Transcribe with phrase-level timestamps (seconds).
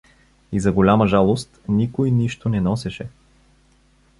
[0.51, 3.07] И за голяма жалост, никой нищо не носеше.